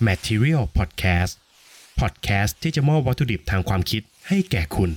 [0.00, 1.32] Material Podcast
[2.00, 4.90] Podcast ที่จะมอบวัตถุดิบทางความคิดให้แก่คุณ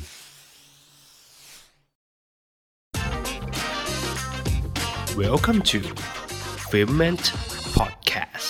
[5.22, 5.80] Welcome to
[6.70, 7.26] f i l m e n t
[7.78, 8.50] Podcast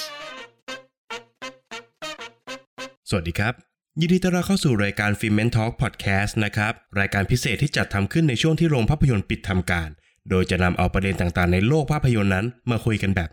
[3.09, 3.53] สวัสดีครับ
[3.99, 9.89] ยินดีต้อนรับเข้าสู่รายการ f i l m e n Talk Podcast นะครับ รายการพิเศษที่จัดทำขึ้นในช่วงที่โรงภาพยนตร์ปิดทำการ
[10.29, 13.29] โดยจะนำเอาประเด็นต่างๆ ในโลกภาพยนตร์นั้น มาคุยกันแบบ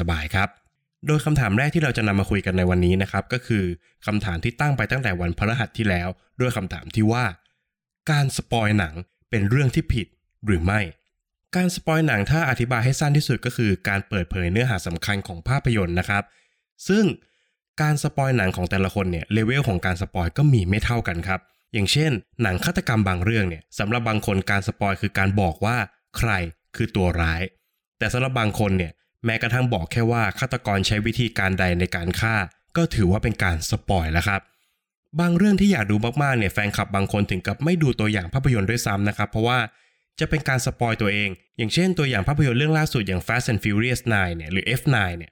[0.00, 0.67] สบายๆ ครับ
[1.06, 3.64] โดยคำถามแรกที่เราจะนำมาคุยกันในวันนี้นะครับ ก็คือ
[4.06, 6.08] คำถามที่ตั้งไปตั้งแต่วันพฤหัสที่แล้ว
[6.40, 7.24] ด้วยคำถามที่ว่า
[8.10, 8.94] การสปอยหนัง
[9.30, 10.06] เป็นเรื่องที่ผิด
[10.46, 10.80] หรือไม่
[11.56, 16.22] การสปอยหนังถ้าอธิบายให้สั้นที่สุดก็คือ การเปิดเผยเนื้อหาสำคัญของภาพยนตร์นะครับ
[16.88, 17.04] ซึ่ง
[17.80, 21.40] การสปอยหนังของแต่ละคนเนี่ยเลเวลของการสปอยก็มีไม่เท่ากันครับ
[21.74, 22.10] อย่างเช่น
[22.42, 25.76] หนังฆาตกรรมบางเรื่องเนี่ยสำหรับบางคนการสปอยคือการบอกว่า
[26.18, 26.30] ใคร
[26.76, 27.42] คือตัวร้าย
[27.98, 28.92] แต่สำหรับบางคนเนี่ย
[29.24, 32.36] แม้กระทั่งบอกแค่ว่าฆาตกรใช้วิธีการใดในการฆ่า
[32.76, 34.40] ก็ถือว่าเป็นการสปอยแล้วครับ
[35.20, 39.58] บางเรื่องที่อยากดูมากๆเนี่ยแฟนคลับบางคนถึงกับไม่ดูตัวอย่างภาพยนตร์ด้วยซ้ำนะครับ เพราะว่า
[40.20, 45.30] จะเป็นการสปอยตัวเอง อย่างเช่นตัวอย่างภาพยนตร์เรื่องล่าสุดอย่าง Fast and Furious 9เนี่ยหรือ F9 เนี่ย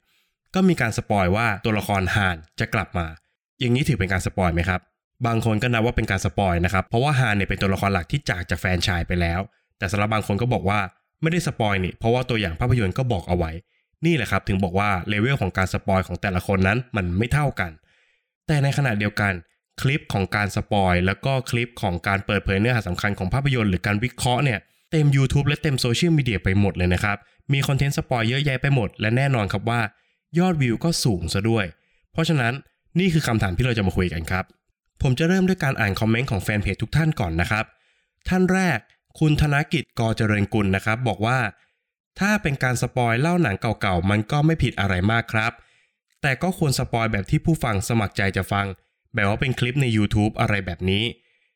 [0.55, 3.06] ก็มีการสปอยว่าตัวละครฮานจะกลับมา
[3.61, 4.80] อย่างนี้ถือเป็นการสปอยไหมครับ
[5.27, 9.41] บางคนก็นับว่าเป็นการสปอยนะครับ เพราะว่าฮานเนี่ยเป็นตัวละครหลักที่จากจากแฟรนไชส์ไปแล้ว
[9.78, 10.80] แต่สำหรับบางคนก็บอกว่า
[11.22, 13.50] ไม่ได้สปอยนี่ เพราะว่าตัวอย่างภาพยนตร์ก็บอกเอาไว้
[14.05, 17.70] นี่แหละครับถึงบอกว่าเลเวลของการสปอยของแต่ละคนนั้นมันไม่เท่ากัน
[18.47, 19.33] แต่ในขณะเดียวกัน
[19.83, 24.58] คลิปของการสปอยแล้วก็คลิปของการเปิดเผยเนื้อหาสำคัญของภาพยนตร์หรือการวิเคราะห์เนี่ย
[24.92, 27.17] เต็ม YouTube และเต็มโซเชียลมีเดียไปหมดเลยนะครับ
[27.52, 29.80] มีคอนเทนต์สปอยเยอะแยะไปหมด และแน่นอนครับว่า
[30.39, 31.64] ยอดวิวก็สูงซะด้วย
[32.12, 32.52] เพราะฉะนั้น
[32.98, 34.44] นี่คือคำถามที่เราจะมาคุยกันครับ
[35.02, 37.64] ผมจะเริ่มด้วยการอ่านคอมเมนต์ของแฟนเพจทุกท่านก่อนนะครับ
[38.28, 38.78] ท่านแรก
[39.20, 41.39] คุณธนกิจกอเจริญกุลนะครับ บอกว่า
[42.20, 45.53] ถ้าเป็นการสปอยเล่าหนังเก่าๆ มันก็ไม่ผิดอะไรมากครับ
[46.23, 48.67] แต่ก็ควรสปอยแบบที่ผู้ฟังสมัครใจจะฟัง
[49.14, 51.05] แบบว่าเป็นคลิปใน YouTube อะไรแบบนี้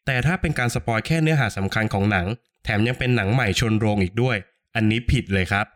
[0.07, 2.27] แต่ถ้าเป็นการสปอยแค่เนื้อหาสำคัญของหนัง
[2.65, 4.37] แถมยังเป็นหนังใหม่ชนโรงอีกด้วย
[4.75, 5.67] อันนี้ผิดเลยครับ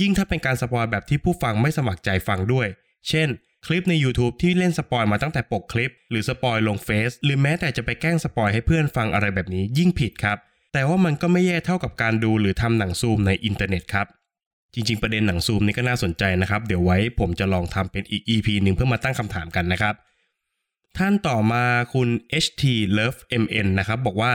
[0.00, 2.66] ยิ่งถ้าเป็นการสปอยแบบที่ผู้ฟังไม่สมัครใจฟังด้วย
[3.08, 3.28] เช่น
[3.66, 10.38] คลิปใน YouTube ที่เล่นสปอยมาตั้งแต่ปกคลิป หรือสปอยลงเฟซหรือแม้แต่จะไปแกล้งสปอยให้เพื่อนฟังอะไรแบบนี้ยิ่งผิดครับ
[10.72, 14.06] แต่ว่ามันก็ไม่แย่เท่ากับการดูหรือทำหนังซูมในอินเทอร์เน็ตครับ
[14.74, 19.94] จริงๆ ประเด็นหนังซูมนี่ก็น่าสนใจนะครับ เดี๋ยวไว้ผมจะลองทำเป็นอีก EP หนึ่งเพื่อมาตั้งคำถามกันนะครับ
[20.98, 21.64] ท่านต่อมา
[21.94, 22.08] คุณ
[22.44, 22.62] HT
[22.96, 24.32] Love MN นะครับ บอกว่า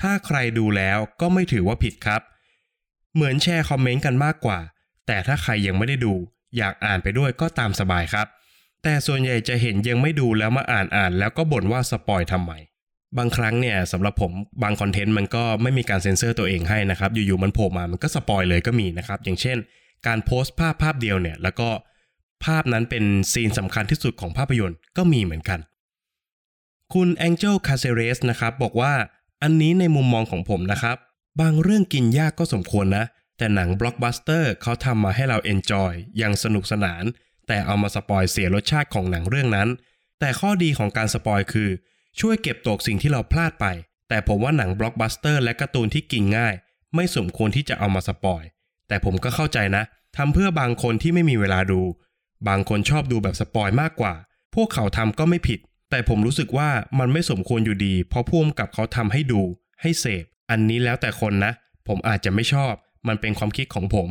[0.00, 2.22] ถ้าใครดูแล้วก็ไม่ถือว่าผิดครับ
[3.14, 4.58] เหมือนแชร์คอมเมนต์กันมากกว่า
[5.06, 6.14] แต่ถ้าใครยังไม่ได้ดู
[6.56, 8.26] อยากอ่านไปด้วยก็ตามสบายครับ
[8.82, 12.52] แต่ส่วนใหญ่จะเห็นยังไม่ดูแล้วมาอ่านอ่านแล้วก็บ่นว่าสปอยทำไม
[13.18, 14.32] บางครั้งเนี่ยสำหรับผม
[14.62, 19.58] บางคอนเทนต์มันก็ไม่มีการเซ็นเซอร์ตัวเองให้นะครับ อยู่ๆมันโผล่มามันก็สปอยเลยก็มีนะครับ อย่างเช่น
[20.06, 21.68] การโพสต์ภาพภาพเดียวเนี่ย แล้วก็
[22.44, 25.58] ภาพนั้นเป็นซีนสำคัญที่สุดของภาพยนตร์ก็มีเหมือนกัน
[26.94, 28.92] คุณ Angel c a c e r e s นะครับ บอกว่า
[29.42, 30.96] อันนี้ในมุมมองของผมนะครับ
[31.40, 33.04] บางเรื่องกินยากก็สมควรนะ
[33.38, 35.92] แต่หนังบล็อกบัสเตอร์เขาทำมาให้เรา enjoy
[36.22, 37.04] ยังสนุกสนาน
[37.46, 39.68] แต่เอามาสปอยเสียรสชาติของหนังเรื่องนั้น
[40.20, 41.70] แต่ข้อดีของการสปอยคือ
[42.20, 43.66] ช่วยเก็บตกสิ่งที่เราพลาดไป
[44.08, 46.54] แต่ผมว่าหนังบล็อกบัสเตอร์และการ์ตูนที่กินง่าย
[46.94, 48.42] ไม่สมควรที่จะเอามาสปอย
[48.88, 49.82] แต่ผมก็เข้าใจนะ
[50.16, 51.80] ทำเพื่อบางคนที่ไม่มีเวลาดู
[52.48, 54.14] บางคนชอบดูแบบสปอยมากกว่า
[54.54, 55.60] พวกเขาทำก็ไม่ผิด
[55.90, 56.68] แต่ผมรู้สึกว่า
[56.98, 59.40] มันไม่สมควรอยู่ดี เพราะพ่วงกับเขาทำให้ดู
[59.80, 61.52] ให้เสพ อันนี้แล้วแต่คนนะ
[61.88, 62.72] ผมอาจจะไม่ชอบ
[63.08, 64.08] มันเป็นความคิดของผม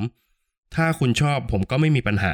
[0.75, 2.33] ถ้าคุณชอบผมก็ไม่มีปัญหา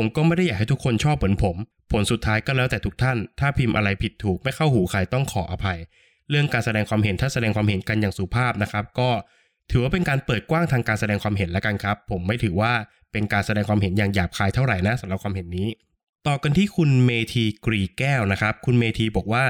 [0.00, 1.56] ผมก็ไม่ได้อยากให้ทุกคนชอบเหมือนผม
[1.92, 5.78] ผลสุดท้ายก็แล้วแต่ทุกท่าน ถ้าพิมพ์อะไรผิดถูกไม่เข้าหูใครต้องขออภัย
[6.30, 9.10] เรื่องการแสดงความเห็นถ้าแสดงความเห็นกันอย่างสุภาพนะครับ ก็
[9.70, 12.72] ถือว่าเป็นการเปิดกว้างทางการแสดงความเห็นแล้วกันครับ ผมไม่ถือว่า
[13.12, 15.68] เป็นการแสดงความเห็นอย่างหยาบคายเท่าไหร่นะสำหรับความเห็นนี้
[16.26, 19.44] ต่อกันที่คุณเมทีกรีแก้วนะครับ คุณเมทีบอกว่า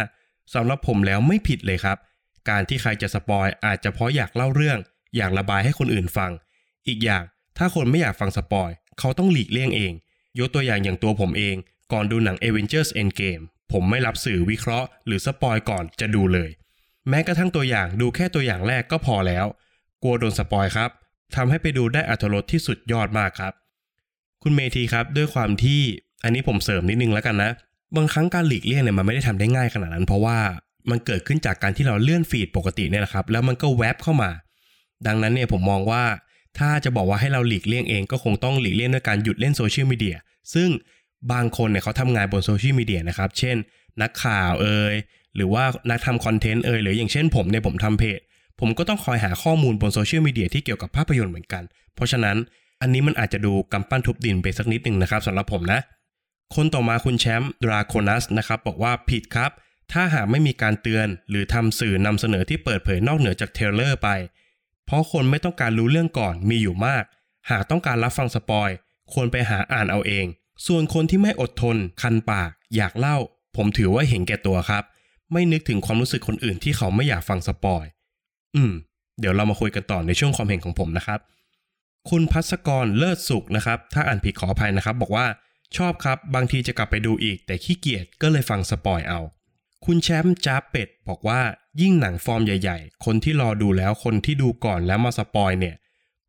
[0.54, 1.98] สำหรับผมแล้วไม่ผิดเลยครับ
[2.48, 4.78] การที่ใครจะสปอยอาจจะเพราะอยากเล่าเรื่อง
[5.16, 6.30] อยากระบายให้คนอื่นฟัง
[6.88, 7.22] อีกอย่าง
[7.58, 9.92] ถ้าคนไม่อยากฟังสปอยเขาต้องหลีกเลี่ยงเอง
[10.38, 11.56] ยกตัวอย่างอย่างตัวผมเอง
[11.92, 13.42] ก่อนดูหนัง Avengers Endgame
[13.72, 16.50] ผมไม่รับสื่อวิเคราะห์ หรือสปอยก่อนจะดูเลย
[17.08, 19.46] แม้กระทั่งตัวอย่างดูแค่ตัวอย่างแรกก็พอแล้ว
[20.02, 20.90] กลัวโดนสปอยครับ
[21.36, 23.52] ทำให้ไปดูได้อรรถรสที่สุดยอดมากครับ
[24.42, 25.80] คุณเมทีครับด้วยความที่
[26.24, 27.50] อันนี้ผมเสริมนิดนึงแล้วกันนะ
[27.96, 30.38] บางครั้งการหลีกเลี่ยงเนี่ยมันไม่ได้ทำได้ง่ายขนาดนั้น เพราะว่า
[30.90, 34.30] มันเกิดขึ้นจากการที่เราเลื่อนฟีดปกติเนี่ยแหละครับ แล้วมันก็แวบเข้ามา
[35.06, 36.04] ดังนั้นเนี่ยผมมองว่า
[36.58, 40.16] ถ้าจะบอกว่าให้เราหลีกเลี่ยงเองก็คงต้องหลีกเลี่ยงด้วยการหยุดเล่นโซเชียลมีเดีย
[40.54, 40.68] ซึ่ง
[41.32, 43.56] บางคนเนี่ยเขาทำงานบนโซเชียลมีเดียนะครับ เช่น
[44.02, 44.94] นักข่าวเอย
[45.36, 48.20] หรือว่านักทำคอนเทนต์เอยหรืออย่างเช่นผมเนี่ยผมทำเพจ
[48.60, 51.62] ผมก็ต้องคอยหาข้อมูลบนโซเชียลมีเดียที่เกี่ยวกับภาพยนตร์เหมือนกัน
[51.94, 52.36] เพราะฉะนั้น
[52.82, 55.80] อันนี้มันอาจจะดูกำปั้นทุบดินไปสักนิดหนึ่งนะครับสำหรับผมนะ
[56.54, 59.50] คนต่อมาคุณแชมป์ดราโคนัสนะครับบอกว่าผิดครับ
[59.92, 64.08] ถ้าหากไม่มีการเตือน หรือทำสื่อนำเสนอที่เปิดเผยนอกเหนือจาก trailer ไป
[64.88, 67.04] เพราะคนไม่ต้องการรู้เรื่องก่อนมีอยู่มาก
[67.50, 68.70] หากต้องการรับฟังสปอย
[69.12, 70.26] ควรไปหาอ่านเอาเอง
[70.66, 73.16] ส่วนคนที่ไม่อดทน คันปาก อยากเล่า
[73.56, 74.84] ผมถือว่าเห็นแก่ตัวครับ
[75.32, 77.84] ไม่นึกถึงความรู้สึกคนอื่นที่เขาไม่อยากฟังสปอย
[78.56, 78.72] อืม
[79.20, 81.20] เดี๋ยวเรามาคุยกันต่อในช่วงความเห็นของผมนะครับ
[82.10, 85.26] คุณพัศกรเลิศสุขนะครับ ถ้าอ่านผิดขออภัยนะครับ บอกว่า
[85.76, 89.20] ชอบครับ บางทีจะกลับไปดูอีก แต่ขี้เกียจก็เลยฟังสปอยเอา
[89.84, 91.40] คุณแชมป์จ้าเป็ดบอกว่า
[91.80, 95.76] ยิ่งหนังฟอร์มใหญ่ ๆ คนที่รอดูแล้วคนที่ดูก่อนแล้วมาสปอยเนี่ย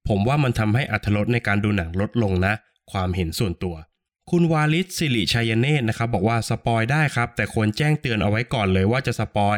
[0.07, 2.54] ผมว่ามันทำให้อรรถรสในการดูหนังลดลงนะ
[2.92, 3.75] ความเห็นส่วนตัว
[4.30, 9.57] คุณวาลิศสิริชัยเนตรนะครับบอกว่าสปอยได้ครับ แต่ควรแจ้งเตือนเอาไว้ก่อนเลยว่าจะสปอย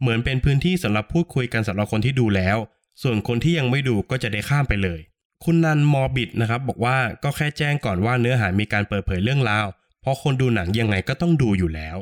[0.00, 2.56] เหมือนเป็นพื้นที่สำหรับพูดคุยกันสำหรับคนที่ดูแล้ว
[3.02, 5.00] ส่วนคนที่ยังไม่ดูก็จะได้ข้ามไปเลย
[5.44, 9.66] คุณนันมอบิดนะครับบอกว่าก็แค่แจ้งก่อนว่าเนื้อหามีการเปิดเผยเรื่องราว
[10.00, 11.96] เพราะคนดูหนังยังไงก็ต้องดูอยู่แล้ว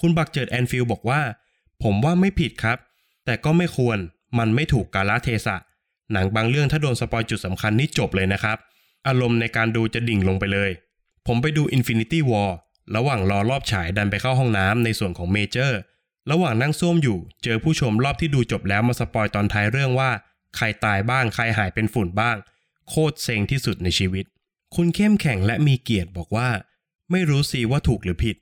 [0.00, 1.20] คุณบักเจิดแอนฟิลบอกว่า
[1.82, 2.78] ผมว่าไม่ผิดครับ
[3.24, 3.98] แต่ก็ไม่ควร
[4.38, 5.56] มันไม่ถูกกาลเทศะ
[6.12, 8.58] หนังบางเรื่องถ้าโดนสปอยจุดสำคัญนี่จบเลยนะครับ
[9.08, 10.70] อารมณ์ในการดูจะดิ่งลงไปเลย
[11.26, 12.50] ผมไปดู Infinity War
[12.96, 15.78] ระหว่างรอรอบฉายดันไปเข้าห้องน้ำในส่วนของเมเจอร์
[16.30, 20.10] ระหว่างนั่งส้วมอยู่ เจอผู้ชมรอบที่ดูจบแล้วมาสปอยตอนท้ายเรื่องว่า
[20.56, 22.36] ใครตายบ้างใครหายเป็นฝุ่นบ้าง
[22.88, 24.24] โคตรเซ็งที่สุดในชีวิต
[24.74, 26.48] คุณเข้มแข็งและมีเกียรติบอกว่า
[27.10, 28.36] ไม่รู้สิว่าถูกหรือผิด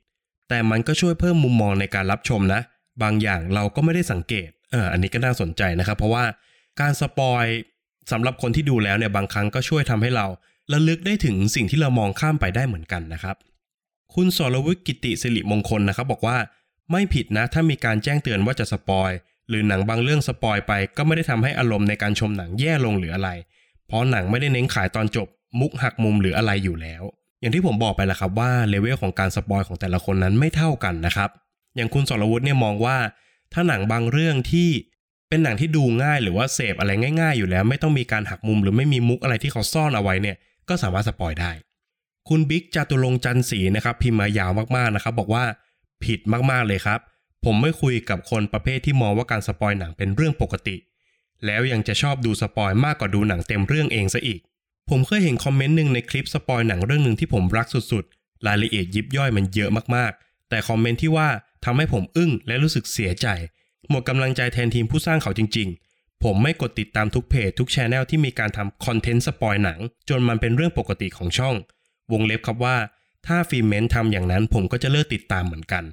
[0.49, 2.61] แต่มันก็ช่วยเพิ่มมุมมองในการรับชมนะ
[3.03, 6.25] บางอย่างเราก็ไม่ได้สังเกตเอออันนี้ก็น่าสนใจนะครับ เพราะว่า
[6.81, 7.45] การสปอย
[8.11, 10.25] สำหรับคนที่ดูแล้วเนี่ยบางครั้งก็ช่วยทำให้เรา
[10.73, 13.35] ระลึกได้ถึงสิ่งที่เรามองข้ามไปได้เหมือนกันนะครับ
[14.13, 16.37] คุณสรวิทย์กิติสิริมงคลนะครับ บอกว่า
[16.91, 19.11] ไม่ผิดนะถ้ามีการแจ้งเตือนว่าจะสปอย
[19.49, 23.29] หรือหนังบางเรื่องสปอยไปก็ไม่ได้ทำให้อารมณ์ในการชมหนังแย่ลงหรืออะไร
[23.87, 25.27] เพราะหนังไม่ได้เน้นขายตอนจบ
[25.59, 27.03] มุกหักมุมหรืออะไรอยู่แล้ว
[27.43, 31.29] อย่างที่ผมบอกไปแล้วครับว่าเลเวลของการสปอยของแต่ละคนนั้นไม่เท่ากันนะครับ
[31.75, 32.97] อย่างคุณสรวุฒิเนี่ยมองว่า
[33.53, 34.69] ถ้าหนังบางเรื่องที่
[35.29, 36.91] เป็นหนังที่ดูง่ายหรือว่าเสพอะไร
[37.21, 40.35] ง่าย ๆ อยู่แล้ว ไม่ต้องมีการหักมุมหรือไม่มีมุกอะไรที่เขาซ่อนเอาไว้เนี่ย
[40.69, 41.51] ก็สามารถสปอยได้
[42.29, 45.45] คุณบิ๊กจตุรงจันศรีนะครับพิมพ์มายาวมากๆนะครับ บอกว่า
[46.03, 46.19] ผิด
[46.51, 46.99] มากๆเลยครับ
[47.45, 50.75] ผมไม่คุยกับคนประเภทที่มองว่าการสปอยหนังเป็นเรื่องปกติ
[51.45, 54.39] แล้วยังจะชอบดูสปอยมากกว่าดูหนังเต็มเรื่องเองซะอีก
[54.89, 61.29] ผมเคยเห็นคอมเมนต์หนึ่งในคลิปสปอยหนังเรื่องหนึ่งที่ผมรักสุดๆ รายละเอียดยิบย่อยมันเยอะมากๆ แต่คอมเมนต์ที่ว่า
[61.65, 63.27] ทำให้ผมอึ้งและรู้สึกเสียใจ
[63.89, 71.55] หมดกำลังใจแทนทีมผู้สร้างเขาจริง ๆ ผมไม่กดติดตามทุกเพจทุกช anel ที่มีการทำคอนเทนต์สปอยหนัง จนมันเป็นเรื่องปกติของช่อง
[72.11, 72.77] วงเล็บครับว่า
[73.27, 75.83] ถ้าฟิล์มเมนทำอย่างนั้นผมก็จะเลิกติดตามเหมือนกัน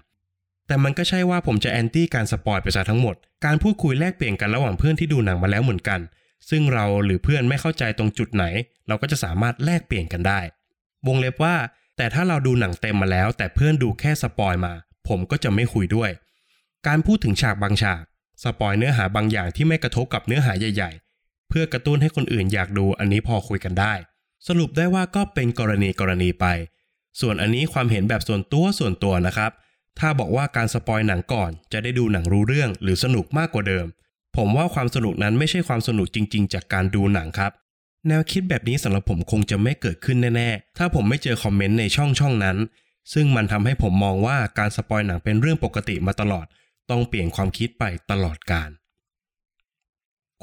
[0.67, 3.15] แต่มันก็ใช่ว่าผมจะ anti การสปอยไปซะทั้งหมด
[3.45, 6.01] การพูดคุยแลกเปลี่ยนกันระหว่างเพื่อนที่ดูหนังมาแล้วเหมือนกัน
[6.51, 8.45] ซึ่งเราหรือเพื่อนไม่เข้าใจตรงจุดไหน
[8.89, 10.41] เราก็จะสามารถแลกเปลี่ยนกันได้
[11.07, 11.57] วงเล็บว่า
[11.97, 14.75] แต่ถ้าเราดูหนังเต็มมาแล้ว แต่เพื่อนดูแค่สปอยมา
[15.09, 16.11] ผมก็จะไม่คุยด้วย
[16.87, 18.03] การพูดถึงฉากบางฉาก
[18.43, 20.91] สปอยเนื้อหาบางอย่างที่ไม่กระทบกับเนื้อหาใหญ่
[21.21, 23.95] ๆ เพื่อกระตุ้นให้คนอื่นอยากดูอันนี้พอคุยกันได้
[24.49, 26.47] สรุปได้ว่าก็เป็นกรณีกรณีไป
[27.21, 29.51] ส่วนอันนี้ความเห็นแบบส่วนตัวส่วนตัวนะครับ
[29.99, 33.87] ถ้าบอกว่าการสปอยหนังก่อนจะได้ดูหนังรู้เรื่องหรือสนุกมากกว่าเดิม
[34.37, 37.53] ผมว่าความสนุกนั้นไม่ใช่ความสนุกจริง ๆ จากการดูหนังครับ
[38.09, 42.57] แนวคิดแบบนี้สำหรับผมคงจะไม่เกิดขึ้นแน่ๆ ถ้าผมไม่เจอคอมเมนต์ในช่องช่องนั้น
[43.13, 46.47] ซึ่งมันทำให้ผมมองว่าการสปอยหนังเป็นเรื่องปกติมาตลอด
[46.91, 48.71] ต้องเปลี่ยนความคิดไปตลอดกาล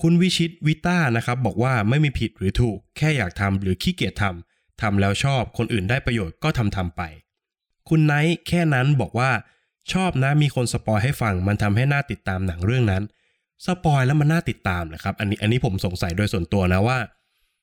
[0.01, 7.01] คุณวิชิตวิต้านะครับบอกว่าไม่มีผิดหรือถูก แค่อยากทำหรือขี้เกียจทำทำแล้วชอบคนอื่นได้ประโยชน์ก็ทำทำไป
[7.89, 9.32] คุณไนท์แค่นั้นบอกว่า
[9.94, 13.03] ชอบนะมีคนสปอยให้ฟังมันทำให้น่าติดตามหนังเรื่องนั้น
[13.66, 16.98] สปอยแล้วมันน่าติดตามนะครับ อันนี้อันนี้ผมสงสัยโดยส่วนตัวนะว่า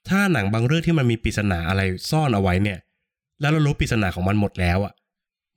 [0.08, 2.78] ถ้าหนังบางเรื่องที่มันมีปริศนาอะไรซ่อนเอาไว้เนี่ย
[3.40, 4.92] แล้วเรารู้ปริศนาของมันหมดแล้วอะ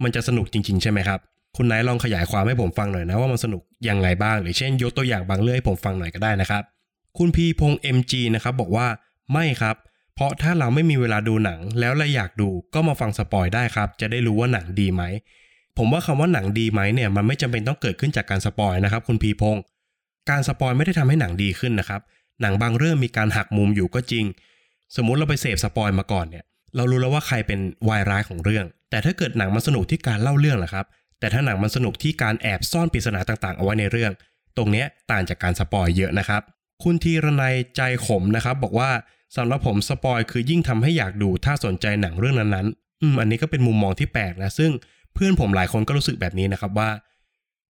[0.04, 1.20] มันจะสนุกจริง ๆ ใช่ไหมครับ
[1.56, 6.64] คุณไนท์ลองขยายความให้ผมฟังหน่อยนะว่ามันสนุกยังไงบ้างหรือเช่นยกตัวอย่างบางเรื่องให้ผมฟังหน่อยก็ได้นะครับ
[7.18, 8.88] คุณพีพงษ์ MG นะครับบอกว่า
[9.34, 9.76] ไม่ครับ
[10.16, 15.04] เพราะถ้าเราไม่มีเวลาดูหนังแล้วเราอยากดูก็มาฟังสปอยได้ครับ จะได้รู้ว่าหนังดีไหม
[15.78, 19.62] ผมว่าคำว่าหนังดีไหมเนี่ยมันไม่จำเป็นต้องเกิดขึ้นจากการสปอยนะครับ คุณพีพงษ์
[20.30, 22.02] การสปอยไม่ได้ทำให้หนังดีขึ้นนะครับ
[22.42, 24.26] หนังบางเรื่องมีการหักมุมอยู่ก็จริง
[24.96, 26.44] สมมุติเราไปเสพสปอยมาก่อนเนี่ย
[26.76, 30.86] เรารู้แล้วว่าใครเป็นวายร้ายของเรื่อง แต่ถ้าเกิดหนังมันสนุกที่การเล่าเรื่องล่ะครับ
[31.20, 34.12] แต่ถ้าหนังมันสนุกที่การแอบซ่อนปริศนาต่างๆ เอาไว้ในเรื่อง
[34.58, 36.42] ตรงเนี้ยต่างจากการสปอยเยอะนะครับ
[36.84, 38.90] คุณทีรนัยใจขมนะครับ บอกว่า
[39.36, 44.72] สำหรับผมสปอยคือยิ่งทำให้อยากดูถ้าสนใจหนังเรื่องนั้นๆ อืม อันนี้ก็เป็นมุมมองที่แปลกนะ ซึ่ง
[45.14, 46.90] เพื่อนผมหลายคนก็รู้สึกแบบนี้นะครับว่า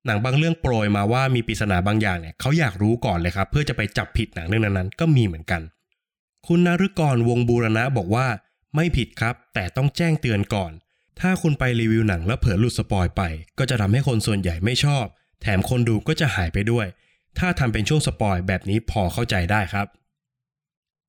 [0.08, 5.62] หนังบางเรื่องโปรยมาว่ามีปริศนาบางอย่างเนี่ยเขาอยากรู้ก่อนเลยครับ เพื่อจะไปจับผิดหนังเรื่องนั้นๆ ก็มีเหมือนกัน
[6.48, 8.28] คุณนฤกรวงบูรณะบอกว่า
[8.76, 10.72] ไม่ผิดครับ แต่ต้องแจ้งเตือนก่อน
[11.20, 13.22] ถ้าคุณไปรีวิวหนังแล้วเผลอหลุดสปอยไป
[13.60, 15.06] ก็จะทำให้คนส่วนใหญ่ไม่ชอบ
[15.42, 16.88] แถมคนดูก็จะหายไปด้วย
[17.40, 19.88] ถ้าทำเป็นช่วงสปอยแบบนี้พอเข้าใจได้ครับ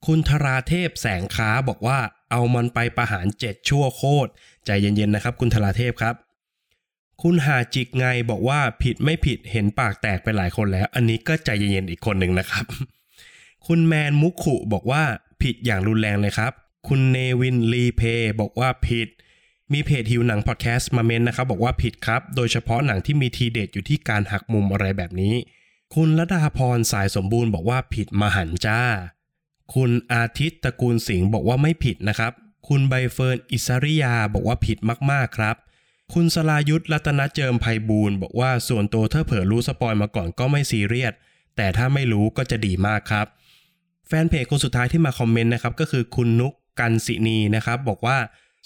[0.06, 1.98] คุณธราเทพแสงค้าบอกว่า
[2.30, 4.30] เอามันไปประหารเจ็ดชั่วโคตร
[4.66, 6.14] ใจเย็นๆนะครับ คุณธราเทพครับ
[7.22, 12.64] คุณหาจิกไงบอกว่าผิดไม่ผิดเห็นปากแตกไปหลายคนแล้ว อันนี้ก็ใจเย็นๆอีกคนหนึ่งนะครับ
[13.66, 15.02] คุณแมนมุขุบอกว่า
[15.42, 16.52] ผิดอย่างรุนแรงเลยครับ
[16.88, 19.08] คุณเนวินลีเพย์บอกว่าผิด
[19.72, 25.34] มีเพจหิวหนังพอดแคสต์มาเมนนะครับ บอกว่าผิดครับ โดยเฉพาะหนังที่มีทีเด็ดอยู่ที่การหักมุมอะไรแบบนี้
[25.94, 28.80] คุณระดาพรสายสมบูรณ์บอกว่าผิดมหันจ้า
[29.74, 32.32] คุณอาทิตย์ตระกูลสิงห์บอกว่าไม่ผิดนะครับ
[32.68, 34.78] คุณใบเฟิร์นอิสริยาบอกว่าผิด
[35.10, 35.56] มากๆครับ
[36.14, 41.14] คุณสลายุทธรัตนเจิมไพบูลบอกว่าส่วนตัวถ้าเผลอรู้สปอยมาก่อนก็ไม่ซีเรียส
[41.56, 43.26] แต่ถ้าไม่รู้ก็จะดีมากครับ
[44.08, 48.18] แฟนเพจคนสุดท้ายที่มาคอมเมนต์นะครับก็คือคุณนุกกันสินีนะครับบอกว่า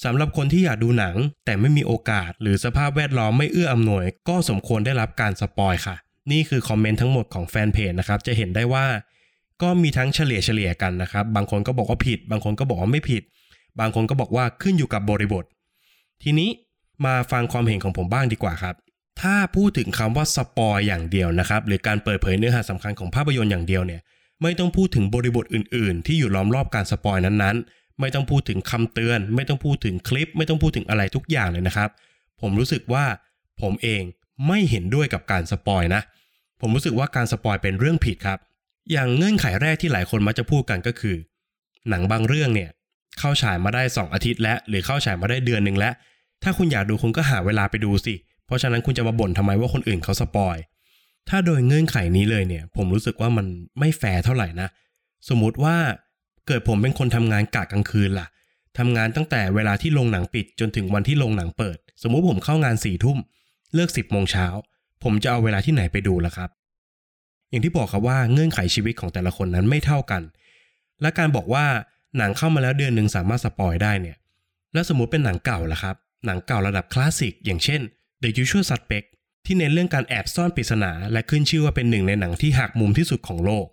[0.05, 5.97] สำหรับคนที่อยากดูหนัง แต่ไม่มีโอกาส หรือสภาพแวดล้อมไม่เอื้ออำนวย ก็สมควรได้รับการสปอยค่ะ
[6.33, 8.87] นี่คือคอมเมนต์ทั้งหมดของแฟนเพจนะครับจะเห็นได้ว่า
[9.63, 13.23] ก็มีทั้งเฉลี่ยเฉลี่ยกันนะครับบางคนก็บอกว่าผิด บางคนก็บอกว่าไม่ผิด
[13.81, 15.45] บางคนก็บอกว่าขึ้นอยู่กับบริบท
[16.23, 16.51] ทีนี้
[17.07, 18.75] มาฟังความเห็นของผมบ้างดีกว่าครับ
[19.21, 24.01] ถ้าพูดถึงคำว่าสปอยอย่างเดียวนะครับ หรือการเปิดเผยเนื้อหาสำคัญของภาพยนตร์อย่างเดียวเนี่ย
[24.43, 31.91] ไม่ต้องพูดถึงบริบทอื่น ๆ ที่อยู่ล้อมรอบการสปอยนั้นๆ ไม่ต้องพูดถึงคำเตือน ไม่ต้องพูดถึงคลิป ไม่ต้องพูดถึงอะไรทุกอย่างเลยนะครับ
[32.41, 33.05] ผมรู้สึกว่า
[33.63, 34.03] ผมเอง
[34.47, 36.03] ไม่เห็นด้วยกับการสปอยนะ
[36.61, 38.39] ผมรู้สึกว่าการสปอยเป็นเรื่องผิดครับ
[38.93, 41.17] อย่างเงื่อนไขแรกที่หลายคนมักจะพูดกันก็คือ
[41.89, 42.71] หนังบางเรื่องเนี่ย
[43.19, 45.95] เข้าฉายมาได้ 2 อาทิตย์แล้วหรือเข้าฉายมาได้เดือนหนึ่งแล้ว
[46.43, 48.15] ถ้าคุณอยากดูคุณก็หาเวลาไปดูสิ
[48.47, 50.57] เพราะฉะนั้นคุณจะมาบ่นทำไมว่าคนอื่นเขาสปอย
[51.29, 53.47] ถ้าโดยเงื่อนไขนี้เลยเนี่ย ผมรู้สึกว่ามัน
[53.79, 54.69] ไม่แฟร์เท่าไหร่นะ
[55.29, 55.77] สมมุติว่า
[56.47, 58.27] เกิดผมเป็นคนทำงานกะกลางคืนล่ะ
[58.79, 63.19] ทำงานตั้งแต่เวลาที่โรงหนังปิดจนถึงวันที่โรงหนังเปิด สมมุติผมเข้างานสี่ทุ่ม
[63.75, 64.47] เลิกสิบโมงเช้า
[65.03, 66.51] ผมจะเอาเวลาที่ไหนไปดูล่ะครับ
[67.51, 70.23] อย่างที่บอกครับว่าเงื่อนไขชีวิตของแต่ละคนนั้นไม่เท่ากัน
[71.03, 71.65] และการบอกว่า
[72.17, 74.17] หนังเข้ามาแล้วเดือนหนึ่งสามารถสปอยได้เนี่ย
[74.73, 77.81] แล้วสมมุติเป็นหนังเก่าล่ะครับ หนังเก่าระดับคลาสสิกอย่างเช่น
[78.23, 79.07] The Usual Suspect
[79.47, 83.67] ที่เน้นเรื่องการแอบซ่อนปริศนา และขึ้นชื่อว่าเป็นหนึ่งในหนังที่หักมุมที่สุดของโลก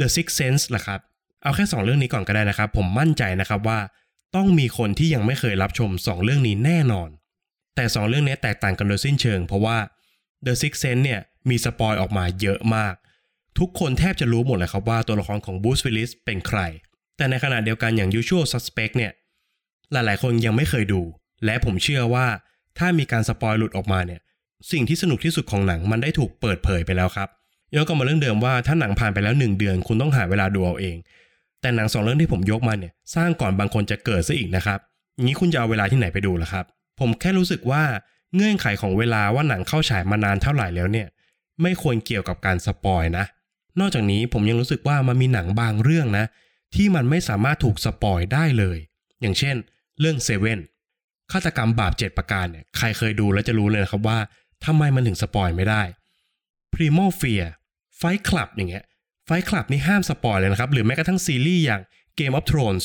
[0.00, 1.00] The Sixth Sense ล่ะครับ
[1.42, 3.80] เอาแค่ 2 เรื่องนี้ก่อนก็ได้นะครับ ผมมั่นใจนะครับว่า
[4.36, 7.08] ต้องมีคนที่ยังไม่เคยรับชม 2 เรื่องนี้แน่นอน
[7.76, 9.78] แต่ 2 เรื่องนี้แตกต่างกันโดยสิ้นเชิง เพราะว่า
[10.46, 12.94] The Sixth Sense เนี่ยมีสปอยออกมาเยอะมาก
[13.58, 16.60] ทุกคนแทบจะรู้หมดเลยครับว่าตัวละครของบรูซ วิลลิสเป็นใคร
[17.16, 19.12] แต่ในขณะเดียวกันอย่าง Usual Suspect เนี่ย
[19.92, 21.02] หลายๆ คนยังไม่เคยดู
[21.44, 22.26] และผมเชื่อว่า
[22.78, 24.20] ถ้ามีการสปอยหลุดออกมาเนี่ย
[24.72, 27.28] สิ่งที่สนุกที่สุดของหนังมันได้ถูกเปิดเผยไปแล้วครับ
[27.74, 30.96] ย้อนกลับมาเรื่องเดิมว่าถ้าหนังผ่านไปแล้ว 1 เดือน คุณต้องหาเวลาดูเอาเอง
[31.60, 34.78] แต่หนังสองเรื่องที่ผมยกมาเนี่ยสร้างก่อนบางคนจะเกิดซะอีกนะครับ
[35.14, 36.64] อย่างนี้คุณจะเอาเวลาที่ไหนไปดูล่ะครับ
[37.00, 37.82] ผมแค่รู้สึกว่า
[38.34, 41.08] เงื่อนไขของเวลาว่าหนังเข้าฉายมานานเท่าไหร่แล้วเนี่ย
[41.62, 43.24] ไม่ควรเกี่ยวกับการสปอยนะ
[43.80, 46.26] นอกจากนี้ผมยังรู้สึกว่ามันมีหนังบางเรื่องนะ
[46.74, 48.78] ที่มันไม่สามารถถูกสปอยได้เลย
[49.20, 49.56] อย่างเช่น
[50.00, 50.60] เรื่องเซเว่น
[51.32, 54.18] ฆาตกรรมบาปเจ็ดประการเนี่ย ใครเคยดูแล้วจะรู้เลยนะครับว่า
[54.64, 55.82] ทำไมมันถึงสปอยไม่ได้
[56.74, 57.44] Primal Fear
[58.00, 58.84] Fight Club อย่างเงี้ย
[59.28, 61.82] Fight Club นี่ห้ามสปอยเลยนะครับ หรือแม้กระทั่งซีรีส์อย่าง
[62.18, 62.84] Game of Thrones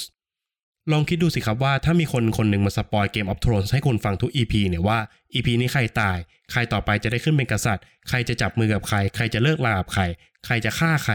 [0.91, 4.99] ลองคิดดูสิครับว่าถ้ามีคนคนหนึ่งมาสปอย Game of Thrones ให้คุณฟังทุก EP เนี่ยว่า
[5.33, 6.17] EP นี้ใครตาย
[6.51, 10.03] ใครต่อไปจะได้ขึ้นเป็นกษัตริย์ ใครจะจับมือกับใคร ใครจะเลิกลากับใคร
[10.45, 11.13] ใครจะฆ่าใคร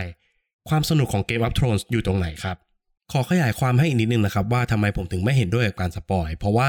[0.68, 2.56] ความสนุกของ Game of Thrones อยู่ตรงไหนครับ
[3.12, 6.66] ขอขยายความให้อีกนิดนึงนะครับว่าทำไมผมถึงไม่เห็นด้วยกับการสปอยเพราะว่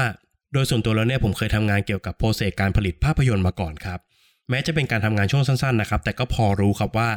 [0.52, 3.98] โดยส่วนตัวแล้วเนี่ยผมเคยทำงานเกี่ยวกับโปรเซสการผลิตภาพยนตร์มาก่อนครับ
[4.50, 7.10] แม้จะเป็นการทำงานช่วงสั้นๆนะครับ แต่ก็พอรู้ครับว่า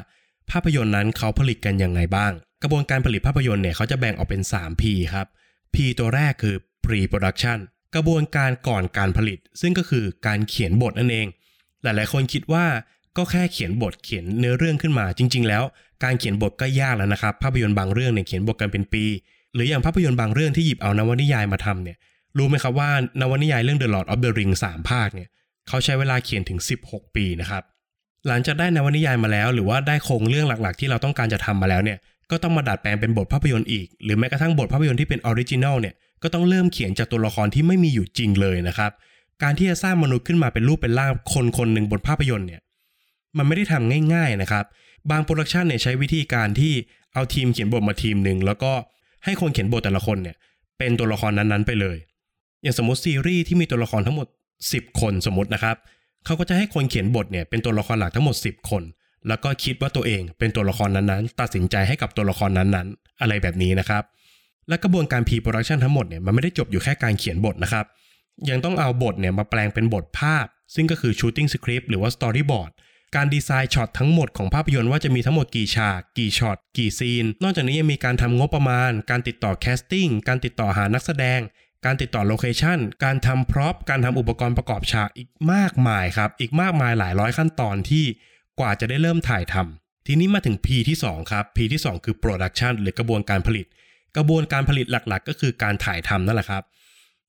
[0.51, 2.32] ภาพยนตร์นั้นเขาผลิตกันยังไงบ้าง
[2.63, 5.27] กระบวนการผลิตภาพยนตร์เนี่ยเขาจะแบ่งออกเป็น 3P ครับ
[5.74, 7.60] P ตัวแรกคือ pre-production
[7.96, 11.27] กระบวนการก่อนการผลิต ซึ่งก็คือการเขียนบทนั่นเอง
[11.84, 12.65] หลายๆ คนคิดว่า
[13.18, 15.63] ก็แค่เขียนบทเขียนเนื้อเรื่องขึ้นมาจริง ๆ แล้ว
[16.04, 19.06] การเขียนบทก็ยากแล้วนะครับ ภาพยนตร์บางเรื่องเนี่ยเขียนบทกันเป็นปี
[19.54, 21.98] หรืออย่างภาพยนตร์บางเรื่องที่หยิบเอานวนิยายมาทำเนี่ย
[22.38, 22.89] รู้ไหมครับว่า
[23.22, 25.30] นวนิยายเรื่อง The Lord of the Ring 3 ภาคเนี่ย
[25.68, 27.63] เขาใช้เวลาเขียนถึง 16 ปีนะครับ
[28.27, 31.98] หลังจากได้นวนิยายมาแล้ว หรือว่าได้โครงเรื่องหลักๆ ที่เราต้องการจะทำมาแล้วเนี่ย
[32.32, 38.92] ก็ต้องมาดัดแปลงเป็นบทภาพยนตร์อีก หรือแม้กระทั่งบทภาพยนตร์ที่เป็น original เนี่ยก็ต้องเริ่มเขียนจากตัวละครที่ไม่มีอยู่จริงเลยนะครับ
[39.44, 42.62] การที่จะสร้างมนุษย์ขึ้นมาเป็นรูปเป็นร่างคนคนหนึ่งบนภาพยนตร์เนี่ย
[43.38, 44.65] มันไม่ได้ทำง่าย ๆนะครับ
[45.12, 46.74] บาง production เนี่ยใช้วิธีการที่
[47.13, 48.72] เอาทีมเขียนบทมาทีมหนึ่งแล้วก็
[49.25, 50.36] ให้คนเขียนบทแต่ละคนเนี่ย
[50.77, 51.98] เป็นตัวละครนั้นๆไปเลย
[52.65, 54.27] อย่างสมมติซีรีส์ที่มีตัวละครทั้งหมด
[54.63, 55.75] 10 คนสมมตินะครับ
[56.25, 58.84] เขาก็จะให้คนเขียนบทเนี่ยเป็นตัวละครหลักทั้งหมด 10 คน
[59.27, 64.03] แล้วก็คิดว่าตัวเองเป็นตัวละครนั้นๆ ตัดสินใจให้กับตัวละครนั้นๆ อะไรแบบนี้นะครับ
[64.67, 67.86] และกระบวนการ pre-production ทั้งหมดเนี่ยมันไม่ได้จบอยู่แค่การเขียนบทนะครับ
[68.50, 70.45] ยังต้องเอาบทเนี่ยมาแปลงเป็นบทภาพ
[70.75, 72.72] ซึ่งก็คือ shooting script หรือว่า storyboard
[73.15, 81.39] การดีไซน์ช็อตทั้งหมดของภาพยนตร์ว่าจะมีทั้งหมดกี่ฉาก กี่ช็อต กี่ซีน นอกจากนี้ยังมีการทำงบประมาณ การติดต่อ casting การติดต่อหานักแสดง
[81.86, 88.06] การติดต่อ location การทำ prop การทำอุปกรณ์ประกอบฉากอีกมากมายครับ อีกมากมายหลายร้อยขั้นตอนที่
[88.60, 93.65] กว่าจะได้เริ่มถ่ายทำทีนี้มาถึง P ที่2ครับ P ที่ 2 คือ production หรือกระบวนการผลิต
[94.18, 96.63] กระบวนการผลิตหลักๆ ก็คือการถ่ายทำนั่นแหละครับ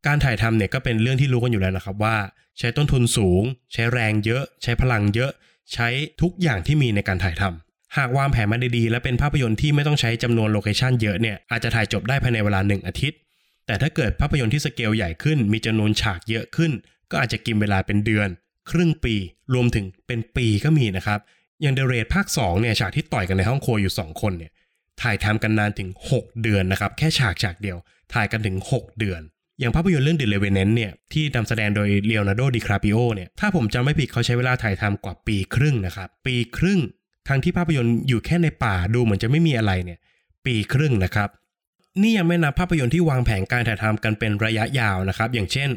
[0.06, 2.16] การถ่ายทำเนี่ยก็เป็นเรื่องที่รู้กันอยู่แล้วนะครับว่า
[2.58, 5.30] ใช้ต้นทุนสูง ใช้แรงเยอะ ใช้พลังเยอะ
[5.72, 5.88] ใช้
[6.22, 13.18] ทุกอย่างที่มีในการถ่ายทำหากวางแผนมาดีๆ และเป็นภาพยนตร์ที่ไม่ต้องใช้จำนวนโลเคชันเยอะเนี่ยอาจจะถ่ายจบได้ภายในเวลา 1 อาทิตย์
[13.66, 16.72] แต่ถ้าเกิดภาพยนตร์ที่สเกลใหญ่ขึ้น มีจำนวนฉากเยอะขึ้น
[17.10, 18.28] ก็อาจจะกินเวลาเป็นเดือน
[18.70, 19.14] ครึ่งปี
[19.54, 21.20] รวมถึงเป็นปีก็มีนะครับ
[21.62, 24.52] อย่างเดเรทภาค2เนี่ยฉากที่ต่อยกันในห้องครัวอยู่ 2 คนเนี่ย
[25.02, 27.76] ถ่ายทำกันนานถึง 6 เดือนนะครับ แค่ฉากฉากเดียว
[28.14, 29.20] ถ่ายกันถึง 6 เดือน
[29.58, 36.80] อย่างภาพยนตร์เรื่อง The Revenant เนี่ยที่นำแสดงโดยเลโอนาร์โดดิคาปิโอเนี่ยถ้าผมจำไม่ผิดเขาใช้เวลาถ่ายทำกว่าปีครึ่งนะครับปีครึ่ง
[37.28, 39.98] ทั้งที่ภาพยนตร์อยู่แค่ในป่าดูเหมือนจะไม่มีอะไรเนี่ย
[40.46, 41.28] ปีครึ่งนะครับ
[42.02, 45.70] นี่ยังไม่นับภาพยนตร์ที่วางแผนการถ่ายทำกันเป็นระยะยาวนะครับ อย่างเช่น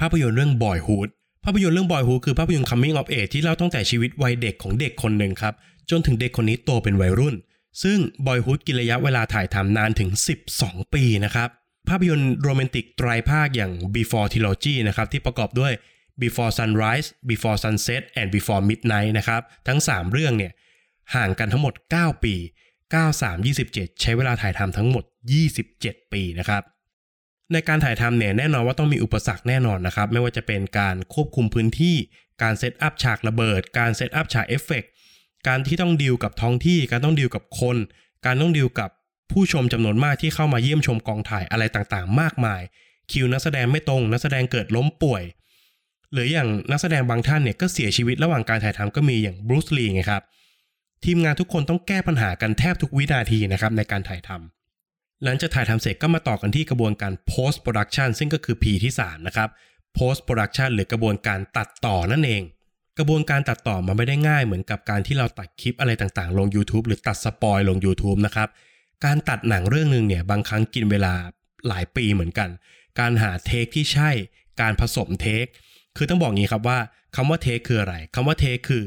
[0.00, 1.08] ภาพยนตร์เรื่อง Boyhood
[1.44, 5.54] ภาพยนตร์เรื่อง Boyhood คือภาพยนตร์ coming of age ที่เล่าตั้งแต่ชีวิตวัยเด็กของเด็กคนหนึ่งครับ
[5.90, 7.34] จนถึงเด็กคนนี้โตเป็นวัยรุ่น
[7.82, 10.10] ซึ่ง Boyhood กินระยะเวลาถ่ายทำนานถึง
[10.52, 11.48] 12 ปีนะครับ
[11.88, 15.72] ภาพยนตร์โรแมนติกไตรภาคอย่าง Before Trilogy นะครับที่ประกอบด้วย
[16.22, 20.52] Before Sunrise Before Sunset and Before Midnight นะครับ ทั้ง 3 เรื่องเนี่ย
[21.14, 22.34] ห่างกันทั้งหมด 9 ปี
[22.92, 25.04] 93 27 ใช้เวลาถ่ายทำทั้งหมด
[25.58, 26.62] 27 ปีนะครับ
[27.52, 31.96] ในการถ่ายทำเนี่ยแน่นอนว่าต้องมีอุปสรรคแน่นอนนะครับ ไม่ว่าจะเป็นการควบคุมพื้นที่
[32.42, 34.84] การ set up ฉากระเบิด การ set up ฉากเอฟเฟก
[35.48, 37.76] การที่ต้องดีลกับท้องที่ การต้องดีลกับคน
[38.26, 38.90] การต้องดีลกับ
[39.32, 42.62] ผู้ชมจำนวนมากที่เข้ามาเยี่ยมชมกองถ่ายอะไรต่างๆ มากมาย
[43.10, 45.22] คิวนักแสดงไม่ตรง นักแสดงเกิดล้มป่วย
[46.12, 50.22] หรืออย่างนักแสดงบางท่านเนี่ยก็เสียชีวิตระหว่างการถ่ายทำก็มีอย่างบรูซลีไงครับ
[51.04, 59.48] ทีมงานทุกคนต้องแก้ปัญหากันแทบทุกวินาทีนะครับในการถ่ายทำหลังจากถ่ายทำเสร็จก็มาต่อกันที่กระบวนการ post production ซึ่งก็คือ P ที่ 3 นะครับ
[59.96, 62.42] post production หรือกระบวนการตัดต่อนั่นเอง
[62.98, 68.48] กระบวนการตัดต่อมันไม่ได้ง่ายเหมือนกับการที่เราตัดคลิปอะไรต่างๆ ลง YouTube หรือตัดสปอยลง YouTube นะครับ
[69.04, 71.14] การตัดหนังเรื่องหนึ่งเนี่ยบางครั้งกินเวลา
[71.68, 72.48] หลายปีเหมือนกัน
[73.00, 74.10] การหาเทคที่ใช่
[74.60, 75.44] การผสมเทค
[75.96, 76.78] คือต้องบอกงี้ครับว่า
[77.16, 78.82] คำว่าเทคคืออะไรคำว่าเทคคือ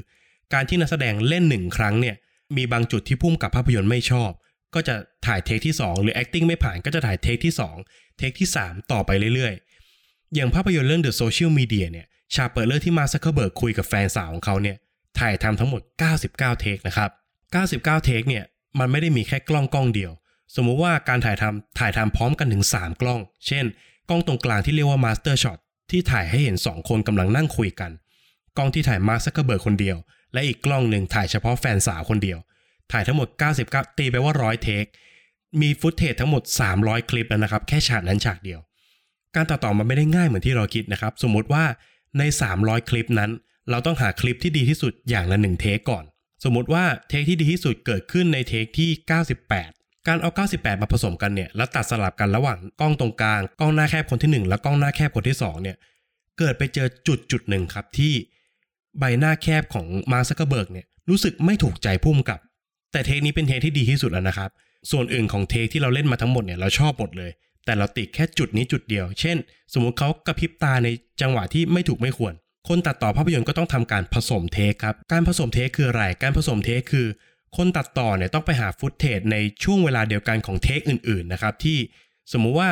[0.53, 2.15] การที่นักแสดงเล่นหนึ่งครั้งเนี่ย
[2.57, 4.31] มีบางจุดที่พุ่มกับภาพยนตร์ไม่ชอบ
[4.75, 7.53] ก็จะถ่ายเทคที่ 2 หรือ acting ไม่ผ่านก็จะถ่ายเทคที่
[7.85, 14.77] 2 เทคที่ 3 ต่อไปเรื่อยๆ อย่างภาพยนตร์เรื่อง The Social Media เนี่ยฉากเปิดเรื่องที่มาซักเคเบิร์กคุยกับแฟนสาวของเขาเนี่ย
[15.19, 15.81] ถ่ายทำทั้งหมด
[16.15, 17.09] 99 เทคนะครับ
[17.53, 18.43] 99 เทคเนี่ย
[18.79, 20.11] มันไม่ได้มีแค่กล้องกล้องเดียว
[20.55, 23.65] สมมุติว่าการถ่ายทำถ่ายทำพร้อมกันถึง 3 กล้อง เช่น
[24.09, 25.59] กล้องตรงกลางที่เรียกว่า Master Shot
[25.91, 27.91] ที่ถ่ายให้เห็น 2 คนกำลังนั่งคุยกัน
[28.57, 29.97] กล้องที่ถ่ายมาซักเคเบิร์กคนเดียว
[30.33, 32.39] และอีกกล้องหนึ่งถ่ายเฉพาะแฟนสาวคนเดียว
[32.91, 33.27] ถ่ายทั้งหมด
[33.63, 34.85] 99 ตีไปว่า100เทค
[35.61, 36.43] มีฟุตเทจทั้งหมด
[36.77, 38.59] 300 คลิปแล้วนะครับ แค่ฉากนั้นฉากเดียว
[39.35, 41.63] การตัดต่อมันไม่ได้ง่ายเหมือนที่เราคิดนะครับ สมมติว่า
[42.17, 42.23] ใน
[42.57, 43.31] 300 คลิปนั้น
[43.69, 46.03] เราต้องหาคลิปที่ดีที่สุดอย่างละ1เทคก่อน
[46.43, 48.89] สมมติว่าเทคที่ดีที่สุดเกิดขึ้นในเทคที่
[49.47, 55.77] 98 การเอา 98 มาผสมกันเนี่ยแล้วตัดสลับกันระหว่างกล้องตรงกลางกล้องหน้าแคบคนที่ 1 และกล้องหน้าแคบคนที่2เนี่ย
[56.39, 58.13] เกิดไปเจอจุดจุดหนึ่งครับที่
[58.99, 62.39] ใบหน้าแคบของมาร์ก ซักเคอร์เบิร์กเนี่ยรู้สึกไม่ถูกใจผู้กำกับ
[62.91, 64.49] แต่เทคนี้เป็นเทคที่ดีที่สุดแล้วนะครับ
[64.91, 67.31] ส่วนอื่นของเทคที่เราเล่นมาทั้งหมดเนี่ยเราชอบหมดเลย
[67.65, 69.37] แต่เราติดแค่จุดนี้จุดเดียว เช่น
[69.73, 70.87] สมมุติเขากระพริบตาใน
[71.21, 72.33] จังหวะที่ไม่ถูกไม่ควร
[72.67, 77.07] คนตัดต่อภาพยนตร์ก็ต้องทำการผสมเทคครับ การผสมเทคคืออะไร การผสมเทคคือ
[77.57, 81.77] คนตัดต่อเนี่ยต้องไปหา footage ในช่วงเวลาเดียวกันของเทคอื่นๆนะครับที่
[82.33, 82.69] สมมุติว่า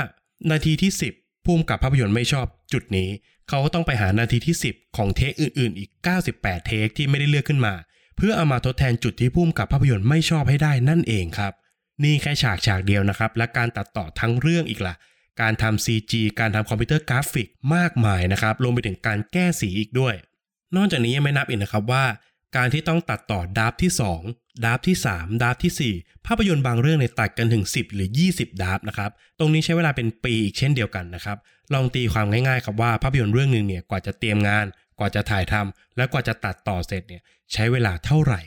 [0.51, 3.09] นาทีที่ 10ผู้กำกับภาพยนตร์ไม่ชอบจุดนี้
[3.49, 5.89] เขาก็ต้องไปหานาทีที่ 10 ของเทคอื่นๆ อีก
[6.27, 7.73] 98 เทคที่ไม่ได้เลือกขึ้นมา
[8.17, 11.53] เพื่อเอามาทดแทนจุดที่ผู้กำกับภาพยนตร์ไม่ชอบให้ได้นั่นเองครับ
[12.03, 14.95] นี่แค่ฉากฉากเดียวนะครับ และการตัดต่อทั้งเรื่องอีกล่ะ
[15.41, 20.15] การทำ CG การทำคอมพิวเตอร์กราฟิกมากมายนะครับรวมไปถึงการแก้สีอีกด้วย
[20.75, 22.05] นอกจากนี้ยังไม่นับอีกนะครับว่า
[22.55, 23.91] การที่ต้องตัดต่อ draft ที่
[24.23, 31.37] 2 draft ที่ 3 draft ที่ 4 ภาพยนตร์บางเรื่องเนี่ยตัดกันถึง 10 หรือ 20 draft นะครับ ตรงนี้ใช้เวลาเป็นปีอีกเช่นเดียวกันนะครับ
[31.73, 34.65] ลองตีความง่ายๆครับว่าภาพยนตร์เรื่องหนึ่งเนี่ยกว่าจะเตรียมงาน
[34.99, 37.21] กว่าจะถ่ายทำและกว่าจะตัดต่อเสร็จเนี่ย
[37.53, 38.41] ใช้เวลาเท่าไหร่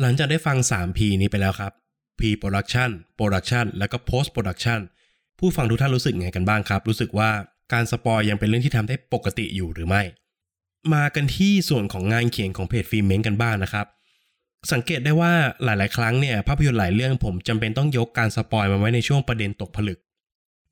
[0.00, 1.72] หลังจากได้ฟัง 3P นี้ไปแล้วครับ
[2.18, 4.80] pre-production production แล้วก็ post production
[5.38, 7.30] ผู้ฟังทุกท่านรู้สึกไงกันบ้างครับ รู้สึกว่า
[7.72, 10.02] การสปอยยังเป็นเรื่องที่ทำได้ปกติอยู่หรือไม่
[10.94, 13.86] มากันที่ส่วนของงานเขียนของเพจฟิล์มเมนกันบ้างนะครับ
[14.72, 15.32] สังเกตได้ว่า
[15.64, 19.98] หลาย ๆ ครั้งเนี่ยภาพยนตร์หลายเรื่องผมจำเป็นต้องยกการสปอยมาไว้ในช่วงประเด็นตกผลึก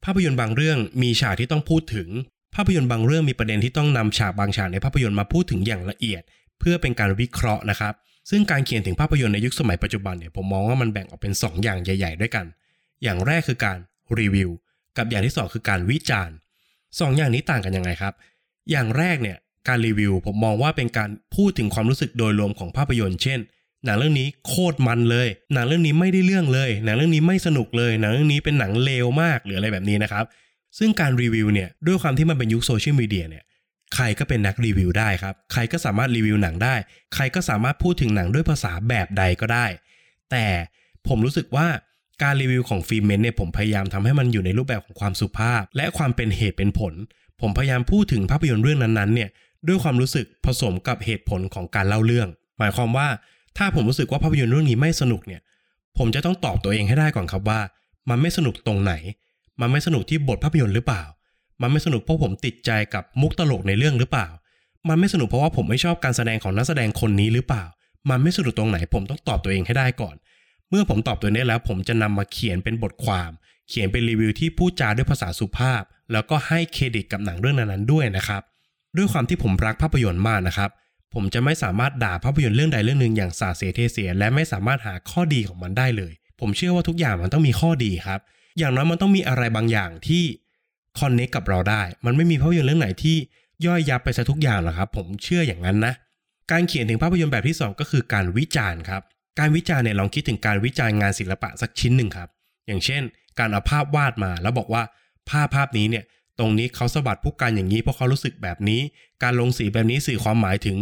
[0.05, 2.09] ภาพยนตร์บางเรื่องมีฉากที่ต้องพูดถึง
[2.55, 6.23] ภาพยนตร์บางเรื่องมีประเด็นที่ต้องนำฉากบางฉากในภาพยนตร์มาพูดถึงอย่างละเอียด
[6.59, 7.95] เพื่อเป็นการวิเคราะห์นะครับ
[8.31, 12.47] ซึ่งการเขียนถึงภาพยนตร์ในยุคสมัยปัจจุบันเนี่ยผมมองว่ามันแบ่งออกเป็น 2 อย่างใหญ่ ๆ ด้วยกัน
[13.03, 13.79] อย่างแรกคือการ
[14.19, 14.51] รีวิว
[14.97, 16.35] กับอย่างที่ 2 คือการวิจารณ์
[17.01, 18.15] สองอย่างนี้ต่างกันยังไงครับ
[18.71, 19.37] อย่างแรกเนี่ย
[19.69, 23.41] การรีวิวผมมองว่าเป็นการพูดถึงความรู้สึกโดยรวมของภาพยนตร์ เช่น
[23.85, 30.25] หนังเรื่องนี้โคตรมันเลย หนังเรื่องนี้ไม่ได้เรื่องเลย หนังเรื่องนี้ไม่สนุกเลย หนังเรื่องนี้เป็นหนังเลวมากหรืออะไรแบบนี้นะครับ
[30.79, 33.45] ซึ่งการรีวิวเนี่ยด้วยความที่มันเป็นยุคโซเชียลมีเดียเนี่ย
[33.95, 36.75] ใครก็เป็นนักรีวิวได้ครับ ใครก็สามารถรีวิวหนังได้
[37.15, 39.67] ใครก็สามารถพูดถึงหนังด้วยภาษาแบบใดก็ได้
[40.31, 40.47] แต่
[41.09, 41.67] ผมรู้สึกว่า
[42.23, 46.95] การรีวิวของฟิล์มเมนเนี่ยผมพยายามทำให้มันอยู่ในรูปแบบของความสุภาพ และความเป็นเหตุเป็นผล
[47.41, 49.31] ผมพยายามพูดถึงภาพยนตร์เรื่องนั้นๆเนี่ย
[49.69, 53.09] ด้วยความรู้สึกผสมกับเหตุผลของการเล่าเรื่อง หมายความว่า
[53.59, 55.41] ถ้าผมรู้สึกว่าภาพยนตร์เรื่องนี้ไม่สนุกเนี่ย
[55.99, 57.61] ผมจะต้องตอบตัวเองให้ได้ก่อนครับว่า
[58.11, 58.93] มันไม่สนุกตรงไหน
[59.61, 61.03] มันไม่สนุกที่บทภาพยนตร์หรือเปล่า
[61.63, 64.29] มันไม่สนุกเพราะผมติดใจกับมุกตลกในเรื่องหรือเปล่า
[64.89, 67.65] มันไม่สนุกเพราะว่าผมไม่ชอบการแสดงของนักแสดงคนนี้หรือเปล่า
[68.11, 70.17] มันไม่สนุกตรงไหน ผมต้องตอบตัวเองให้ได้ก่อน
[70.69, 73.31] เมื่อผมตอบตัวนี้แล้ว ผมจะนำมาเขียนเป็นบทความ
[73.69, 78.43] เขียนเป็นรีวิวที่พูดจาด้วยภาษาสุภาพ แล้วก็ให้เครดิตกับหนังเรื่องนั้นๆด้วยนะครับ
[78.97, 80.71] ด้วยความที่ผมรักภาพยนตร์มากนะครับ
[81.15, 88.21] ผมจะไม่สามารถด่าภาพยนตร์เรื่องใดเรื่องหนึ่งอย่างสาเสียเทเสีย และไม่สามารถหาข้อดีของมันได้เลย ผมเชื่อว่าทุกอย่างมันต้องมีข้อดีครับ
[88.59, 90.23] อย่างน้อยมันต้องมีอะไรบางอย่างที่
[90.99, 93.17] คอนเนคกับเราได้ มันไม่มีภาพยนตร์เรื่องไหนที่
[93.67, 95.95] ย่อยยับไปซะทุกอย่างหรอกครับ ผมเชื่ออย่างนั้นนะ
[96.51, 99.03] การเขียนถึงภาพยนตร์แบบที่ 2 ก็คือการวิจารณ์ครับ
[99.39, 102.29] การวิจารณ์เนี่ยลองคิดถึงการวิจารณ์งานศิลปะสักชิ้นหนึ่งครับ
[102.67, 103.03] อย่างเช่น
[103.39, 104.83] การเอาภาพวาดมาแล้วบอกว่า
[105.31, 106.05] ภาพภาพนี้เนี่ย
[106.43, 108.81] รงนี้เขาสะบัดผู้การอย่างนี้เพราะเขารู้สึกแบบนี้
[109.23, 110.77] การลงสีแบบนี้สื่อความหมายถึง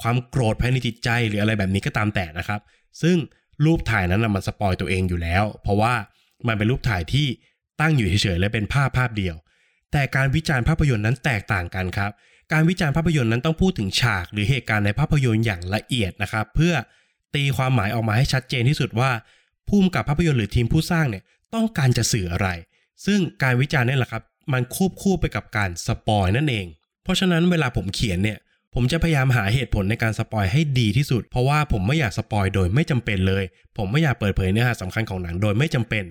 [0.00, 2.60] ความโกรธภายในจิตใจหรืออะไรแบบนี้ก็ตามแต่นะครับ
[3.02, 3.16] ซึ่ง
[3.64, 5.94] รูปถ่ายนั้นมันสปอยตัวเองอยู่แล้ว เพราะว่า
[6.46, 7.26] มันเป็นรูปถ่ายที่
[7.80, 9.36] ตั้งอยู่เฉยๆและเป็นภาพภาพเดียว
[9.92, 12.10] แต่การวิจารณ์ภาพยนตร์นั้นแตกต่างกันครับ
[12.52, 16.74] การวิจารณ์ภาพยนตร์นั้นต้องพูดถึงฉากหรือเหตุการณ์ในภาพยนตร์อย่างละเอียดนะครับ เพื่อ
[17.34, 19.10] ตีความหมายออกมาให้ชัดเจนที่สุดว่า
[19.68, 21.22] ผู้กำกับภาพยนตร์หรือทีมผู้สร้างเนี่ย
[21.54, 22.48] ต้องการจะสื่ออะไร
[23.06, 26.66] ซึ่งการวิจารณ์นี่แหละครับ มันควบคู่ไปกับการสปอยนั่นเอง
[27.02, 28.38] เพราะฉะนั้นเวลาผมเขียนเนี่ย
[28.74, 33.44] ผมจะพยายามหาเหตุผลในการสปอยให้ดีที่สุด เพราะว่าผมไม่อยากสปอยโดยไม่จำเป็นเลย
[33.76, 36.04] ผมไม่อยากเปิดเผยเนื้อหาสำคัญของหนังโดยไม่จำเป็น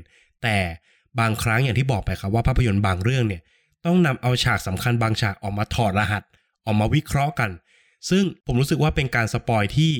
[0.43, 0.57] แต่
[1.19, 3.41] บางครั้งอย่างที่บอกไปครับว่าภาพยนตร์บางเรื่องเนี่ย
[3.85, 6.23] ต้องนำเอาฉากสำคัญบางฉากออกมาถอดรหัส
[6.65, 7.51] ออกมาวิเคราะห์กัน
[8.09, 9.91] ซึ่งผมรู้สึกว่าเป็นการสปอยที่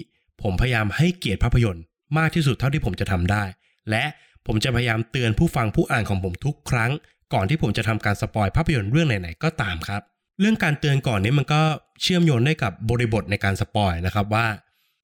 [0.42, 1.84] ผมพยายามให้เกียรติภาพยนตร์
[2.18, 3.44] มากที่สุดเท่าที่ผมจะทำได้
[3.90, 4.04] และ
[4.48, 6.92] ผมจะพยายามเตือนผู้ฟังผู้อ่านของผมทุกครั้ง
[7.34, 10.02] ก่อนที่ผมจะทำการสปอยภาพยนตร์เรื่องไหนๆก็ตามครับ
[10.40, 11.62] เรื่องการเตือนก่อนนี้มันก็
[12.02, 14.46] เชื่อมโยงได้กับบริบทในการสปอยนะครับว่า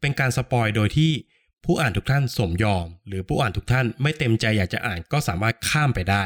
[0.01, 1.11] เป็นการสปอยโดยที่
[1.65, 6.23] ผู้อ่านทุกท่านสมยอม หรือผู้อ่านทุกท่านไม่เต็มใจอยากจะอ่านก็สามารถข้ามไปได้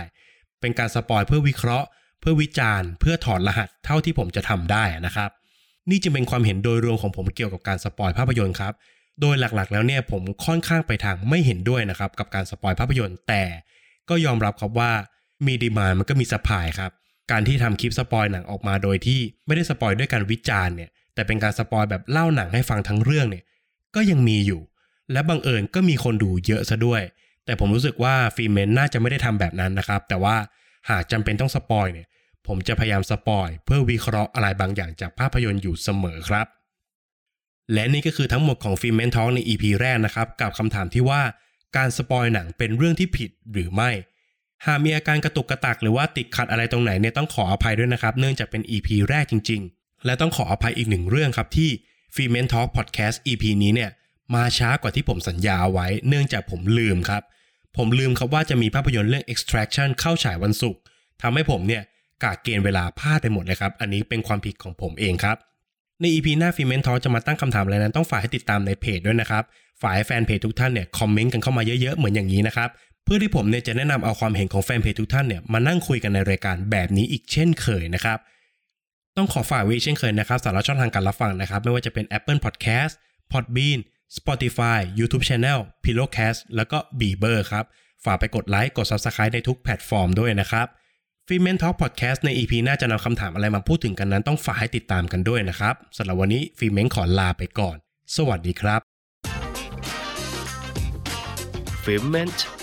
[0.61, 1.87] เป็นการสปอยเพื่อวิเคราะห์
[2.19, 5.29] เพื่อวิจารณ์ เพื่อถอดรหัสเท่าที่ผมจะทำได้นะครับ
[5.89, 8.73] นี่จึงเป็นความเห็นโดยรวมของผมเกี่ยวกับการสปอยภาพยนตร์ครับ
[9.21, 13.43] โดยหลักๆ แล้วเนี่ยผมค่อนข้างไปทางไม่เห็นด้วยนะครับกับการสปอยภาพยนตร์แต่
[14.09, 14.91] ก็ยอมรับครับว่า
[15.45, 16.91] มี demand มันก็มี supply ครับ
[17.31, 23.43] การที่ทำคลิปสปอยหนังออกมาโดยที่ไม่ได้สปอยด้วยการวิจารณ์เนี่ย แต่เป็นการสปอยแบบเล่าหนังให้ฟังทั้งเรื่องเนี่ย
[23.95, 24.61] ก็ยังมีอยู่
[25.11, 27.01] และบังเอิญก็มีคนดูเยอะซะด้วย
[27.45, 30.35] แต่ผมรู้สึกว่าฟิเมนน่าจะไม่ได้ทำแบบนั้นนะครับ แต่ว่า
[30.89, 32.07] หากจำเป็นต้องสปอยเนี่ย
[32.47, 36.47] ผมจะพยายามสปอยเพื่อวิเคราะห์อะไรบางอย่างจากภาพยนตร์อยู่เสมอครับ
[37.73, 41.21] และนี่ก็คือทั้งหมดของฟิเมนท a l ใน EP แรกนะครับ กับคำถามที่ว่า
[41.77, 43.91] การสปอยหนังเป็นเรื่องที่ผิดหรือไม่
[44.67, 51.69] หากมีอาการกระตุกกระตักหรือว่าติดขัดอะไรตรงไหนเนี่ยต้องขออภัยด้วยนะครับ เนื่องจากเป็น EP แรกจริง ๆ และต้องขออภัยอีกหนึ่งเรื่องครับที่
[52.15, 53.91] ฟิเมน Talk Podcast EP นี้เนี่ย
[54.35, 57.23] มาช้ากว่าที่ผมสัญญาเอาไว้ เนื่องจากผมลืมครับ
[57.77, 60.81] ผมลืมครับว่าจะมีภาพยนตร์เรื่อง Extraction เข้าฉายวันศุกร์
[61.21, 61.83] ทำให้ผมเนี่ย
[62.23, 65.37] กาเกณฑ์เวลาพลาดไปหมดเลยครับ อันนี้เป็นความผิดของผมเองครับ
[66.01, 69.43] ใน EP หน้าฟิเมนทอจะมาตั้งคำถามอะไรนั้นต้องฝากให้ติดตามในเพจด้วยนะครับ
[69.81, 72.69] ฝากให้แฟนเพจทุกท่านเนี่ยคอมเมนต์กันเข้ามาเยอะๆ เหมือนอย่างนี้นะครับ
[73.03, 78.19] เพื่อที่ผมเนี่ยจะแนะนำเอาความเห็นของแฟนเพจทุกท่านเนี่ยมานั่งคุยกันในรายการแบบนี้อีกเช่นเคยนะครับ
[79.17, 82.93] ต้องขอฝากไว้เช่นเคยนะครับสำหรับช่องทางการรับฟังนะครับ ไม่ว่าจะเป็น Apple Podcast
[83.31, 83.79] Podbean
[84.17, 87.65] Spotify YouTube Channel Pillowcast แล้วก็ b ีเบอร์ครับ
[88.05, 90.67] ฝากไปกดไลค์กด Subscribe ในทุกแพลตฟอร์มด้วยนะครับ
[91.27, 97.77] ฟิเมนท็อกพอดแคสต์ใน EP หน้าจะนำคำถามอะไรมาพูดถึงกันนั้นต้องฝากให้ติดตามกันด้วยนะครับสำหรับวันนี้ฟิเมนขอลาไปก่อน
[98.15, 98.79] สวัสดีครับ
[101.83, 102.60] f i m e n t